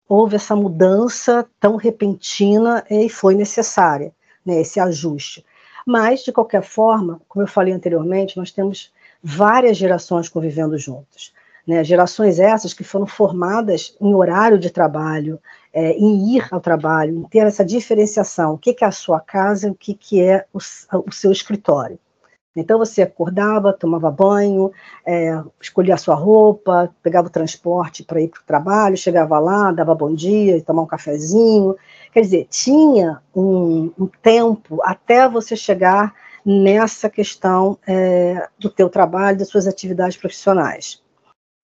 houve 0.08 0.36
essa 0.36 0.56
mudança 0.56 1.46
tão 1.60 1.76
repentina 1.76 2.86
e 2.90 3.10
foi 3.10 3.36
necessária, 3.36 4.14
né, 4.46 4.62
esse 4.62 4.80
ajuste. 4.80 5.46
Mas, 5.86 6.24
de 6.24 6.32
qualquer 6.32 6.64
forma, 6.64 7.22
como 7.28 7.44
eu 7.44 7.48
falei 7.48 7.74
anteriormente, 7.74 8.38
nós 8.38 8.52
temos 8.52 8.92
várias 9.22 9.78
gerações 9.78 10.30
convivendo 10.30 10.78
juntas. 10.78 11.34
Né, 11.68 11.84
gerações 11.84 12.40
essas 12.40 12.74
que 12.74 12.84
foram 12.84 13.06
formadas 13.06 13.94
em 14.00 14.16
horário 14.16 14.58
de 14.58 14.70
trabalho, 14.70 15.38
é, 15.74 15.92
em 15.92 16.38
ir 16.38 16.48
ao 16.50 16.62
trabalho, 16.62 17.14
em 17.14 17.24
ter 17.24 17.40
essa 17.40 17.66
diferenciação, 17.66 18.54
o 18.54 18.58
que, 18.58 18.74
que 18.74 18.86
é 18.86 18.88
a 18.88 18.92
sua 18.92 19.20
casa 19.20 19.68
e 19.68 19.72
o 19.72 19.76
que, 19.76 19.94
que 19.94 20.22
é 20.22 20.46
o, 20.54 20.60
o 20.60 21.12
seu 21.12 21.30
escritório. 21.30 22.00
Então 22.56 22.80
você 22.80 23.04
acordava, 23.04 23.72
tomava 23.72 24.10
banho, 24.10 24.72
é, 25.06 25.40
escolhia 25.62 25.94
a 25.94 25.98
sua 25.98 26.16
roupa, 26.16 26.90
pegava 27.04 27.28
o 27.28 27.32
transporte 27.32 28.04
para 28.04 28.20
ir 28.20 28.30
para 28.30 28.42
o 28.42 28.46
trabalho, 28.46 28.98
chegava 28.98 29.38
lá, 29.38 29.72
dava 29.72 29.94
bom 29.94 30.14
dia, 30.14 30.62
tomar 30.64 30.82
um 30.82 30.88
cafezinho. 30.88 31.76
Quer 32.12 32.22
dizer, 32.22 32.48
tinha 32.50 33.22
um, 33.36 33.92
um 33.98 34.08
tempo 34.24 34.80
até 34.82 35.30
você 35.30 35.56
chegar 35.56 36.14
nessa 36.44 37.10
questão 37.10 37.78
é, 37.86 38.48
do 38.58 38.70
teu 38.70 38.90
trabalho, 38.90 39.38
das 39.38 39.50
suas 39.50 39.68
atividades 39.68 40.18
profissionais. 40.18 41.04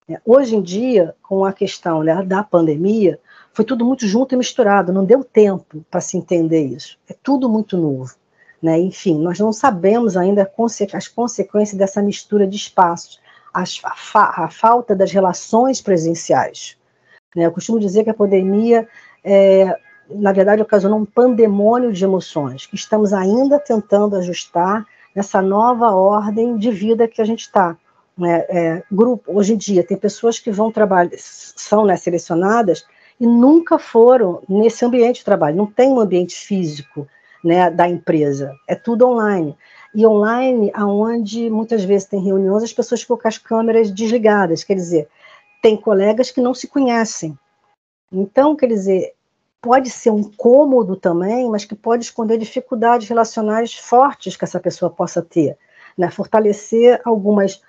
É, 0.10 0.20
hoje 0.26 0.56
em 0.56 0.62
dia, 0.62 1.16
com 1.22 1.46
a 1.46 1.54
questão 1.54 2.04
né, 2.04 2.22
da 2.24 2.44
pandemia, 2.44 3.20
foi 3.54 3.64
tudo 3.64 3.86
muito 3.86 4.08
junto 4.08 4.34
e 4.34 4.38
misturado, 4.38 4.92
não 4.92 5.06
deu 5.06 5.24
tempo 5.24 5.86
para 5.90 6.02
se 6.02 6.18
entender 6.18 6.66
isso. 6.66 6.98
É 7.08 7.16
tudo 7.24 7.50
muito 7.50 7.78
novo. 7.78 8.14
Né? 8.62 8.80
Enfim, 8.80 9.20
nós 9.20 9.40
não 9.40 9.54
sabemos 9.54 10.18
ainda 10.18 10.50
as 10.94 11.08
consequências 11.08 11.78
dessa 11.78 12.02
mistura 12.02 12.48
de 12.48 12.56
espaços, 12.56 13.20
as, 13.54 13.80
a, 13.84 13.96
fa 13.96 14.34
a, 14.36 14.50
falta 14.50 14.96
das 14.96 15.12
relações 15.12 15.82
presenciais. 15.82 16.78
Né? 17.36 17.46
Eu 17.46 17.52
costumo 17.52 17.80
dizer 17.80 18.04
que 18.04 18.10
a 18.10 18.14
pandemia 18.14 18.88
é, 19.24 19.78
na 20.10 20.32
verdade, 20.32 20.62
ocasionou 20.62 21.00
um 21.00 21.06
pandemônio 21.06 21.92
de 21.92 22.04
emoções, 22.04 22.66
que 22.66 22.76
estamos 22.76 23.14
ainda 23.14 23.60
tentando 23.60 24.16
ajustar 24.18 24.86
nessa 25.16 25.42
nova 25.42 25.92
ordem 25.92 26.58
de 26.58 26.72
vida 26.72 27.08
que 27.08 27.22
a 27.22 27.26
gente 27.26 27.42
está. 27.42 27.78
Né? 28.18 28.46
É, 28.50 28.84
grupo, 28.92 29.32
hoje 29.36 29.54
em 29.54 29.58
dia, 29.58 29.84
tem 29.84 29.98
pessoas 29.98 30.40
que 30.40 30.52
vão 30.52 30.72
trabalhar, 30.72 31.12
são 31.18 31.86
né, 31.86 31.96
selecionadas 31.96 32.86
e 33.20 33.26
nunca 33.26 33.80
foram 33.80 34.42
nesse 34.48 34.86
ambiente 34.86 35.18
de 35.18 35.26
trabalho, 35.26 35.56
não 35.56 35.66
tem 35.66 35.90
um 35.90 36.00
ambiente 36.00 36.36
físico 36.36 37.08
né, 37.44 37.70
da 37.70 37.88
empresa, 37.88 38.54
é 38.68 38.76
tudo 38.76 39.08
online. 39.08 39.56
E 39.96 40.06
online, 40.08 40.72
aonde 40.74 41.50
muitas 41.50 41.84
vezes 41.84 42.08
tem 42.08 42.20
reuniões, 42.20 42.64
as 42.64 42.74
pessoas 42.74 43.04
com 43.04 43.18
as 43.24 43.38
câmeras 43.38 43.92
desligadas, 43.92 44.64
quer 44.64 44.76
dizer, 44.76 45.08
tem 45.62 45.78
colegas 45.78 46.32
que 46.32 46.42
não 46.42 46.54
se 46.54 46.68
conhecem. 46.68 47.38
Então, 48.12 48.56
quer 48.56 48.68
dizer, 48.68 49.14
pode 49.62 49.90
ser 49.90 50.10
um 50.10 50.24
cômodo 50.24 50.96
também, 50.96 51.50
mas 51.50 51.64
que 51.64 51.76
pode 51.76 52.04
esconder 52.04 52.38
dificuldades 52.38 53.08
relacionais 53.08 53.74
fortes 53.74 54.36
que 54.36 54.44
essa 54.44 54.60
pessoa 54.60 54.92
possa 54.92 55.22
ter, 55.22 55.58
né? 55.98 56.12
Fortalecer 56.12 57.00
algumas 57.06 57.62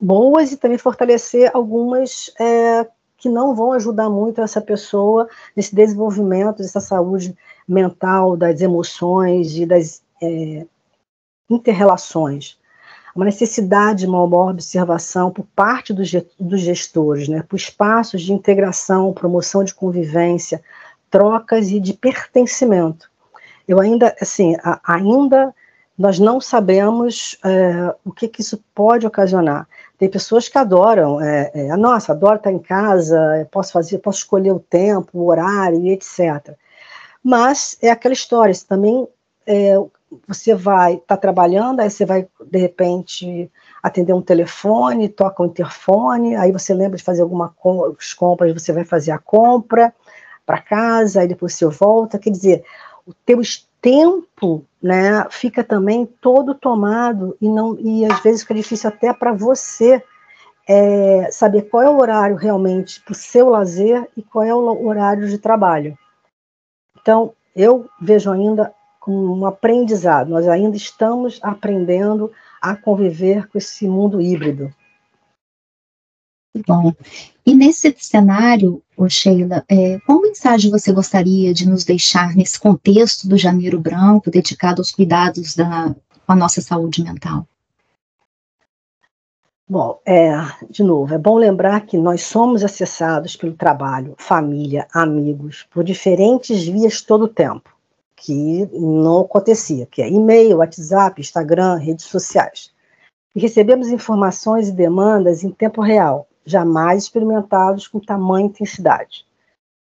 boas 0.00 0.52
e 0.52 0.56
também 0.56 0.78
fortalecer 0.78 1.50
algumas 1.52 2.32
é, 2.38 2.86
que 3.16 3.28
não 3.28 3.54
vão 3.54 3.72
ajudar 3.72 4.08
muito 4.08 4.40
essa 4.40 4.60
pessoa 4.60 5.28
nesse 5.56 5.74
desenvolvimento 5.74 6.58
dessa 6.58 6.80
saúde 6.80 7.36
mental, 7.66 8.36
das 8.36 8.60
emoções 8.60 9.56
e 9.56 9.66
das 9.66 10.02
é, 10.22 10.66
interrelações. 11.50 12.56
Uma 13.14 13.24
necessidade 13.24 14.00
de 14.00 14.06
uma 14.06 14.24
boa 14.28 14.52
observação 14.52 15.32
por 15.32 15.44
parte 15.56 15.92
dos, 15.92 16.60
gestores, 16.60 17.26
né, 17.26 17.42
por 17.42 17.56
espaços 17.56 18.22
de 18.22 18.32
integração, 18.32 19.12
promoção 19.12 19.64
de 19.64 19.74
convivência, 19.74 20.62
trocas 21.10 21.70
e 21.70 21.80
de 21.80 21.94
pertencimento. 21.94 23.10
Eu 23.66 23.80
ainda, 23.80 24.14
assim, 24.20 24.56
ainda 24.84 25.52
nós 25.98 26.20
não 26.20 26.40
sabemos 26.40 27.36
é, 27.44 27.94
o 28.04 28.12
que, 28.12 28.28
que, 28.28 28.40
isso 28.40 28.62
pode 28.72 29.04
ocasionar. 29.04 29.66
Tem 29.98 30.08
pessoas 30.08 30.48
que 30.48 30.56
adoram, 30.56 31.20
é, 31.20 31.50
é, 31.52 31.76
nossa, 31.76 32.12
adoro 32.12 32.36
estar 32.36 32.52
em 32.52 32.58
casa, 32.58 33.48
posso 33.50 33.72
fazer, 33.72 33.98
posso 33.98 34.18
escolher 34.18 34.52
o 34.52 34.60
tempo, 34.60 35.18
o 35.18 35.26
horário 35.26 35.80
e 35.80 35.90
etc. 35.90 36.54
Mas 37.22 37.76
é 37.82 37.90
aquela 37.90 38.14
história, 38.14 38.54
você 38.54 38.64
também 38.64 39.08
é, 39.44 39.74
você 40.26 40.54
vai 40.54 40.94
estar 40.94 41.06
tá 41.06 41.16
trabalhando, 41.16 41.80
aí 41.80 41.90
você 41.90 42.04
vai, 42.04 42.26
de 42.46 42.58
repente, 42.58 43.50
atender 43.82 44.12
um 44.12 44.22
telefone, 44.22 45.08
toca 45.08 45.42
o 45.42 45.46
um 45.46 45.48
interfone, 45.48 46.36
aí 46.36 46.52
você 46.52 46.72
lembra 46.72 46.96
de 46.96 47.02
fazer 47.02 47.22
algumas 47.22 47.50
compras, 48.16 48.52
você 48.52 48.72
vai 48.72 48.84
fazer 48.84 49.10
a 49.10 49.18
compra 49.18 49.92
para 50.46 50.60
casa, 50.60 51.20
aí 51.20 51.28
depois 51.28 51.54
você 51.54 51.66
volta, 51.66 52.18
quer 52.18 52.30
dizer, 52.30 52.64
o 53.06 53.12
teu 53.12 53.40
tempo, 53.80 54.64
né, 54.82 55.26
fica 55.30 55.62
também 55.62 56.06
todo 56.06 56.54
tomado 56.54 57.36
e 57.40 57.48
não 57.48 57.78
e 57.78 58.04
às 58.04 58.20
vezes 58.20 58.42
fica 58.42 58.54
difícil 58.54 58.88
até 58.88 59.12
para 59.12 59.32
você 59.32 60.02
é, 60.68 61.30
saber 61.30 61.62
qual 61.62 61.82
é 61.82 61.88
o 61.88 61.98
horário 61.98 62.36
realmente 62.36 63.00
para 63.00 63.12
o 63.12 63.14
seu 63.14 63.48
lazer 63.48 64.06
e 64.16 64.22
qual 64.22 64.44
é 64.44 64.54
o 64.54 64.86
horário 64.86 65.28
de 65.28 65.38
trabalho. 65.38 65.96
Então, 67.00 67.32
eu 67.56 67.88
vejo 68.00 68.30
ainda 68.30 68.72
como 69.00 69.34
um 69.34 69.46
aprendizado, 69.46 70.28
nós 70.28 70.46
ainda 70.46 70.76
estamos 70.76 71.40
aprendendo 71.42 72.30
a 72.60 72.76
conviver 72.76 73.48
com 73.48 73.56
esse 73.56 73.88
mundo 73.88 74.20
híbrido. 74.20 74.70
Bom, 76.66 76.92
e 77.46 77.54
nesse 77.54 77.94
cenário, 77.98 78.82
Sheila, 79.08 79.64
é, 79.68 79.98
qual 80.00 80.20
mensagem 80.20 80.70
você 80.70 80.92
gostaria 80.92 81.54
de 81.54 81.68
nos 81.68 81.84
deixar 81.84 82.34
nesse 82.34 82.58
contexto 82.58 83.28
do 83.28 83.36
Janeiro 83.36 83.78
Branco 83.78 84.30
dedicado 84.30 84.80
aos 84.80 84.90
cuidados 84.90 85.54
da 85.54 85.94
com 86.28 86.32
a 86.32 86.36
nossa 86.36 86.60
saúde 86.60 87.02
mental? 87.02 87.48
Bom, 89.66 89.98
é, 90.06 90.30
de 90.68 90.82
novo, 90.82 91.14
é 91.14 91.18
bom 91.18 91.36
lembrar 91.38 91.86
que 91.86 91.96
nós 91.96 92.22
somos 92.22 92.62
acessados 92.62 93.34
pelo 93.34 93.54
trabalho, 93.54 94.14
família, 94.18 94.86
amigos, 94.92 95.66
por 95.70 95.82
diferentes 95.82 96.66
vias 96.66 97.00
todo 97.00 97.24
o 97.24 97.28
tempo, 97.28 97.74
que 98.14 98.66
não 98.74 99.20
acontecia, 99.22 99.86
que 99.86 100.02
é 100.02 100.08
e-mail, 100.10 100.58
WhatsApp, 100.58 101.18
Instagram, 101.18 101.76
redes 101.76 102.04
sociais. 102.06 102.70
E 103.34 103.40
recebemos 103.40 103.88
informações 103.88 104.68
e 104.68 104.72
demandas 104.72 105.42
em 105.42 105.50
tempo 105.50 105.80
real, 105.80 106.27
jamais 106.50 107.04
experimentados 107.04 107.86
com 107.86 108.00
tamanha 108.00 108.46
intensidade. 108.46 109.26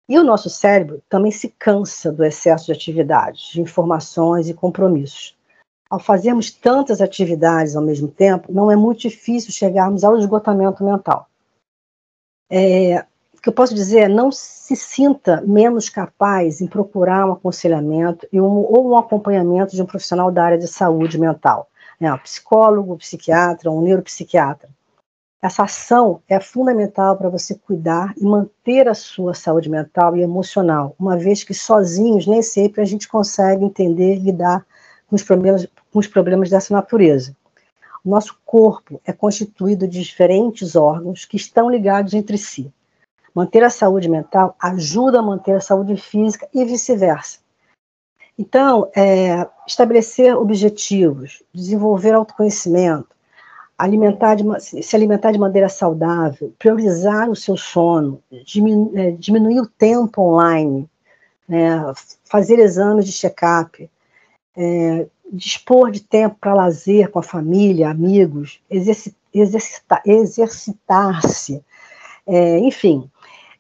E 0.08 0.20
o 0.20 0.24
nosso 0.24 0.50
cérebro 0.50 1.02
também 1.10 1.32
se 1.32 1.50
cansa 1.58 2.12
do 2.12 2.24
excesso 2.24 2.66
de 2.66 2.74
atividades, 2.74 3.52
de 3.54 3.62
informações 3.62 4.50
e 4.50 4.54
compromissos. 4.54 5.38
Ao 5.90 6.00
fazermos 6.00 6.52
tantas 6.52 7.02
atividades 7.02 7.76
ao 7.76 7.84
mesmo 7.84 8.08
tempo, 8.08 8.52
não 8.52 8.72
é 8.72 8.76
muito 8.76 9.02
difícil 9.02 9.52
chegarmos 9.52 10.04
ao 10.04 10.18
esgotamento 10.18 10.84
mental. 10.84 11.28
É, 12.50 13.06
o 13.38 13.42
que 13.42 13.50
eu 13.50 13.54
posso 13.54 13.74
dizer 13.74 14.02
é 14.02 14.08
não 14.08 14.32
se 14.32 14.76
sinta 14.76 15.42
menos 15.48 15.90
capaz 15.90 16.62
em 16.62 16.68
procurar 16.68 17.26
um 17.26 17.32
aconselhamento 17.32 18.28
e 18.32 18.40
um, 18.40 18.46
ou 18.46 18.92
um 18.92 18.98
acompanhamento 18.98 19.76
de 19.76 19.82
um 19.82 19.86
profissional 19.86 20.32
da 20.32 20.44
área 20.44 20.58
de 20.58 20.68
saúde 20.68 21.18
mental, 21.18 21.68
né, 22.00 22.14
um 22.14 22.18
psicólogo, 22.18 22.94
um 22.94 22.98
psiquiatra, 22.98 23.72
um 23.72 23.82
neuropsiquiatra. 23.82 24.70
Essa 25.42 25.64
ação 25.64 26.22
é 26.30 26.40
fundamental 26.40 27.18
para 27.18 27.28
você 27.28 27.56
cuidar 27.56 28.14
e 28.16 28.24
manter 28.24 28.88
a 28.88 28.94
sua 28.94 29.34
saúde 29.34 29.70
mental 29.70 30.16
e 30.16 30.22
emocional, 30.22 30.96
uma 31.00 31.18
vez 31.18 31.44
que 31.44 31.54
sozinhos 31.54 32.28
nem 32.28 32.44
sempre 32.44 32.80
a 32.80 32.86
gente 32.86 33.08
consegue 33.08 33.66
entender 33.66 34.18
e 34.18 34.20
lidar 34.20 34.64
com 35.08 35.16
os 35.16 35.24
problemas, 35.24 35.68
com 35.92 35.98
os 35.98 36.06
problemas 36.06 36.50
dessa 36.50 36.72
natureza. 36.72 37.36
O 38.06 38.10
nosso 38.10 38.40
corpo 38.46 39.02
é 39.04 39.12
constituído 39.12 39.88
de 39.88 40.04
diferentes 40.04 40.76
órgãos 40.76 41.26
que 41.26 41.38
estão 41.38 41.72
ligados 41.72 42.14
entre 42.14 42.38
si. 42.38 42.72
Manter 43.34 43.64
a 43.64 43.70
saúde 43.70 44.08
mental 44.08 44.56
ajuda 44.62 45.20
a 45.20 45.24
manter 45.24 45.56
a 45.56 45.62
saúde 45.62 45.98
física 45.98 46.48
e 46.54 46.64
vice-versa. 46.66 47.40
Então, 48.38 48.92
é, 48.96 49.48
estabelecer 49.68 50.36
objetivos, 50.36 51.42
desenvolver 51.54 52.14
autoconhecimento, 52.14 53.10
alimentar 53.82 54.36
de, 54.36 54.44
se 54.84 54.96
alimentar 54.96 55.32
de 55.32 55.40
maneira 55.40 55.68
saudável, 55.68 56.54
priorizar 56.60 57.30
o 57.30 57.36
seu 57.36 57.58
sono, 57.58 58.22
diminu, 58.46 58.92
é, 58.94 59.12
diminuir 59.12 59.60
o 59.60 59.66
tempo 59.66 60.22
online, 60.22 60.88
né, 61.50 61.82
fazer 62.24 62.60
exames 62.60 63.06
de 63.06 63.12
check-up, 63.12 63.90
é, 64.56 65.08
dispor 65.34 65.90
de 65.90 66.02
tempo 66.02 66.38
para 66.40 66.54
lazer 66.54 67.10
com 67.10 67.18
a 67.18 67.24
família, 67.24 67.90
amigos, 67.90 68.62
exercitar, 68.70 70.02
exercitar-se, 70.06 71.64
é, 72.28 72.60
enfim, 72.60 73.10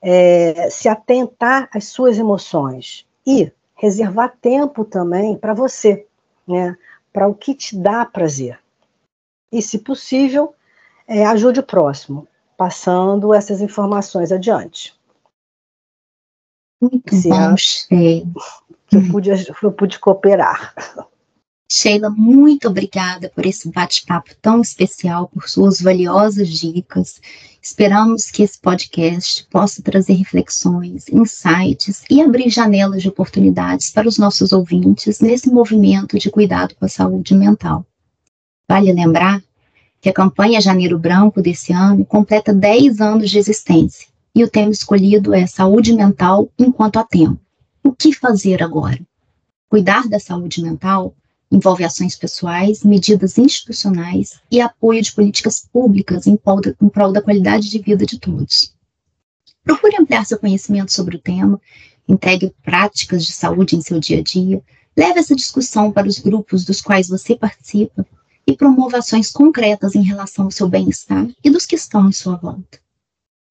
é, 0.03 0.69
se 0.69 0.87
atentar 0.87 1.67
às 1.73 1.85
suas 1.85 2.19
emoções 2.19 3.07
e 3.25 3.51
reservar 3.75 4.37
tempo 4.39 4.85
também 4.85 5.35
para 5.35 5.55
você, 5.55 6.05
né, 6.47 6.77
para 7.11 7.27
o 7.27 7.33
que 7.33 7.55
te 7.55 7.75
dá 7.75 8.05
prazer 8.05 8.59
e, 9.51 9.61
se 9.61 9.79
possível, 9.79 10.55
é, 11.07 11.25
ajude 11.25 11.59
o 11.59 11.63
próximo, 11.63 12.27
passando 12.57 13.33
essas 13.33 13.61
informações 13.61 14.31
adiante. 14.31 14.93
Muito 16.81 17.15
Se 17.15 17.29
bom, 17.29 17.57
Sheila. 17.57 18.33
Que 18.87 18.95
eu 18.97 19.07
pude, 19.11 19.29
eu 19.61 19.71
pude 19.71 19.99
cooperar. 19.99 20.73
Sheila, 21.71 22.09
muito 22.09 22.67
obrigada 22.67 23.29
por 23.29 23.45
esse 23.45 23.71
bate-papo 23.71 24.35
tão 24.41 24.59
especial, 24.59 25.29
por 25.29 25.47
suas 25.47 25.79
valiosas 25.79 26.49
dicas. 26.49 27.21
Esperamos 27.61 28.29
que 28.29 28.43
esse 28.43 28.59
podcast 28.59 29.47
possa 29.49 29.81
trazer 29.81 30.13
reflexões, 30.13 31.07
insights 31.07 32.03
e 32.09 32.21
abrir 32.21 32.49
janelas 32.49 33.01
de 33.01 33.07
oportunidades 33.07 33.89
para 33.89 34.07
os 34.07 34.17
nossos 34.17 34.51
ouvintes 34.51 35.21
nesse 35.21 35.49
movimento 35.49 36.19
de 36.19 36.29
cuidado 36.29 36.75
com 36.75 36.83
a 36.83 36.89
saúde 36.89 37.33
mental. 37.33 37.85
Vale 38.67 38.91
lembrar 38.91 39.41
que 39.99 40.09
a 40.09 40.13
campanha 40.13 40.59
Janeiro 40.59 40.97
Branco 40.97 41.41
desse 41.41 41.71
ano 41.71 42.05
completa 42.05 42.53
10 42.53 43.01
anos 43.01 43.29
de 43.29 43.37
existência 43.37 44.07
e 44.33 44.43
o 44.43 44.49
tema 44.49 44.71
escolhido 44.71 45.33
é 45.33 45.45
Saúde 45.45 45.93
Mental 45.93 46.49
enquanto 46.57 46.97
há 46.97 47.03
tempo. 47.03 47.39
O 47.83 47.91
que 47.91 48.13
fazer 48.13 48.63
agora? 48.63 48.99
Cuidar 49.69 50.07
da 50.07 50.19
saúde 50.19 50.61
mental 50.61 51.15
envolve 51.51 51.83
ações 51.83 52.15
pessoais, 52.15 52.83
medidas 52.83 53.37
institucionais 53.37 54.39
e 54.49 54.61
apoio 54.61 55.01
de 55.01 55.11
políticas 55.11 55.67
públicas 55.71 56.25
em 56.25 56.37
prol, 56.37 56.61
da, 56.61 56.73
em 56.81 56.89
prol 56.89 57.11
da 57.11 57.21
qualidade 57.21 57.69
de 57.69 57.79
vida 57.79 58.05
de 58.05 58.19
todos. 58.19 58.73
Procure 59.63 59.97
ampliar 59.97 60.25
seu 60.25 60.39
conhecimento 60.39 60.91
sobre 60.91 61.17
o 61.17 61.19
tema, 61.19 61.59
integre 62.07 62.55
práticas 62.63 63.25
de 63.25 63.33
saúde 63.33 63.75
em 63.75 63.81
seu 63.81 63.99
dia 63.99 64.19
a 64.19 64.23
dia, 64.23 64.61
leve 64.95 65.19
essa 65.19 65.35
discussão 65.35 65.91
para 65.91 66.07
os 66.07 66.19
grupos 66.19 66.63
dos 66.63 66.81
quais 66.81 67.09
você 67.09 67.35
participa 67.35 68.05
e 68.45 68.55
promova 68.55 68.97
ações 68.97 69.31
concretas 69.31 69.95
em 69.95 70.01
relação 70.01 70.45
ao 70.45 70.51
seu 70.51 70.67
bem-estar 70.67 71.27
e 71.43 71.49
dos 71.49 71.65
que 71.65 71.75
estão 71.75 72.07
em 72.07 72.11
sua 72.11 72.35
volta. 72.35 72.79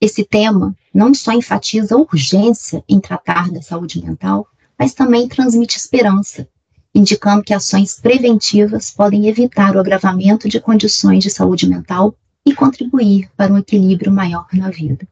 Esse 0.01 0.25
tema 0.25 0.75
não 0.95 1.13
só 1.15 1.33
enfatiza 1.33 1.95
a 1.95 1.99
urgência 1.99 2.83
em 2.89 2.99
tratar 2.99 3.51
da 3.51 3.61
saúde 3.61 4.03
mental, 4.03 4.49
mas 4.79 4.95
também 4.95 5.29
transmite 5.29 5.77
esperança, 5.77 6.49
indicando 6.95 7.43
que 7.43 7.53
ações 7.53 8.01
preventivas 8.01 8.91
podem 8.91 9.29
evitar 9.29 9.77
o 9.77 9.79
agravamento 9.81 10.49
de 10.49 10.59
condições 10.59 11.23
de 11.23 11.31
saúde 11.31 11.69
mental 11.69 12.15
e 12.47 12.55
contribuir 12.55 13.31
para 13.37 13.53
um 13.53 13.59
equilíbrio 13.59 14.11
maior 14.11 14.47
na 14.55 14.71
vida. 14.71 15.07